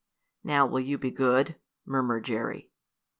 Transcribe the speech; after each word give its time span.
"Now 0.43 0.65
will 0.65 0.79
you 0.79 0.97
be 0.97 1.11
good?" 1.11 1.57
murmured 1.85 2.23
Jerry. 2.23 2.71